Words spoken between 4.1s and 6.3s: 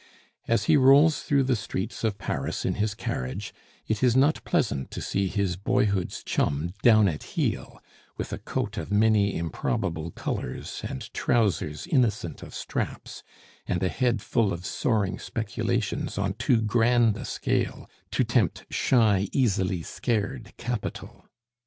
not pleasant to see his boyhood's